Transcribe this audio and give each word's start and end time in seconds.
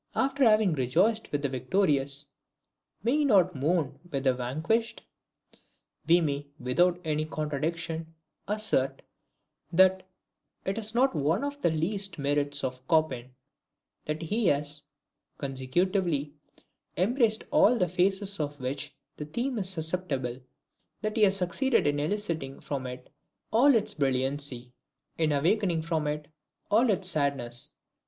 After 0.15 0.43
having 0.43 0.73
rejoiced 0.73 1.31
with 1.31 1.43
the 1.43 1.49
victorious, 1.49 2.25
may 3.03 3.17
he 3.17 3.23
not 3.23 3.53
mourn 3.55 3.99
with 4.09 4.23
the 4.23 4.33
vanquished? 4.33 5.03
We 6.07 6.21
may, 6.21 6.47
without 6.59 6.99
any 7.05 7.23
fear 7.25 7.33
of 7.33 7.35
contradiction, 7.35 8.15
assert, 8.47 9.03
that 9.71 10.07
it 10.65 10.79
is 10.79 10.95
not 10.95 11.13
one 11.15 11.43
of 11.43 11.61
the 11.61 11.69
least 11.69 12.17
merits 12.17 12.63
of 12.63 12.81
Chopin, 12.89 13.35
that 14.05 14.23
he 14.23 14.47
has, 14.47 14.81
consecutively, 15.37 16.33
embraced 16.97 17.43
ALL 17.51 17.77
the 17.77 17.87
phases 17.87 18.39
of 18.39 18.59
which 18.59 18.95
the 19.17 19.25
theme 19.25 19.59
is 19.59 19.69
susceptible, 19.69 20.41
that 21.03 21.15
he 21.15 21.21
has 21.25 21.37
succeeded 21.37 21.85
in 21.85 21.99
eliciting 21.99 22.59
from 22.59 22.87
it 22.87 23.11
all 23.53 23.75
its 23.75 23.93
brilliancy, 23.93 24.73
in 25.19 25.31
awakening 25.31 25.83
from 25.83 26.07
it 26.07 26.27
all 26.71 26.89
its 26.89 27.07
sadness. 27.07 27.75